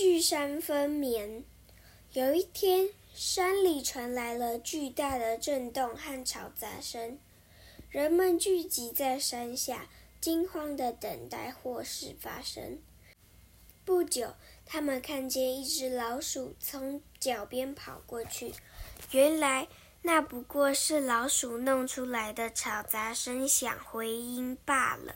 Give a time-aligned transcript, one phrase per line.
[0.00, 1.42] 聚山分娩。
[2.14, 7.18] 有一天，山里传来了巨大的震动和吵杂声，
[7.90, 12.78] 人们聚集在山下，惊慌的等待祸事发生。
[13.84, 14.32] 不久，
[14.64, 18.54] 他们看见一只老鼠从脚边跑过去，
[19.10, 19.68] 原来
[20.00, 25.14] 那不过是老鼠弄出来的吵杂声响回音罢了。